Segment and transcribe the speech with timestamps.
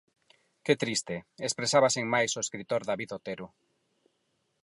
[0.65, 1.15] Que triste,
[1.47, 3.47] expresaba sen máis o escritor David Otero.